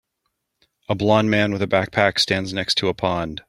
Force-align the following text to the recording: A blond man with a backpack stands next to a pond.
A 0.89 0.95
blond 0.95 1.29
man 1.29 1.53
with 1.53 1.61
a 1.61 1.67
backpack 1.67 2.17
stands 2.17 2.53
next 2.53 2.73
to 2.79 2.87
a 2.87 2.93
pond. 2.95 3.39